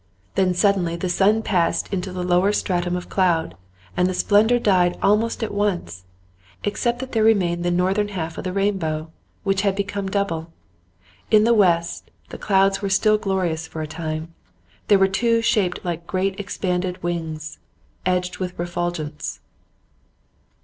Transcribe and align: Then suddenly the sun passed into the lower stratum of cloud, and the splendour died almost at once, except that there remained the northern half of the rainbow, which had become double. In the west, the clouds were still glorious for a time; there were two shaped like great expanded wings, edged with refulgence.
Then 0.33 0.55
suddenly 0.55 0.95
the 0.95 1.09
sun 1.09 1.43
passed 1.43 1.93
into 1.93 2.11
the 2.11 2.23
lower 2.23 2.51
stratum 2.53 2.95
of 2.95 3.07
cloud, 3.07 3.55
and 3.95 4.09
the 4.09 4.15
splendour 4.15 4.57
died 4.57 4.97
almost 4.99 5.43
at 5.43 5.53
once, 5.53 6.05
except 6.63 6.97
that 7.01 7.11
there 7.11 7.23
remained 7.23 7.63
the 7.63 7.69
northern 7.69 8.07
half 8.07 8.35
of 8.39 8.43
the 8.43 8.51
rainbow, 8.51 9.11
which 9.43 9.61
had 9.61 9.75
become 9.75 10.09
double. 10.09 10.51
In 11.29 11.43
the 11.43 11.53
west, 11.53 12.09
the 12.29 12.39
clouds 12.39 12.81
were 12.81 12.89
still 12.89 13.19
glorious 13.19 13.67
for 13.67 13.83
a 13.83 13.85
time; 13.85 14.33
there 14.87 14.97
were 14.97 15.07
two 15.07 15.39
shaped 15.39 15.85
like 15.85 16.07
great 16.07 16.39
expanded 16.39 17.03
wings, 17.03 17.59
edged 18.03 18.39
with 18.39 18.57
refulgence. 18.57 19.39